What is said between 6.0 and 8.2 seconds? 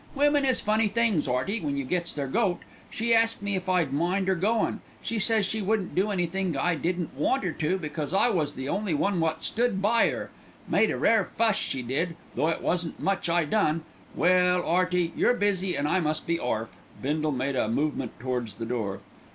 anythink I didn't want 'er to, because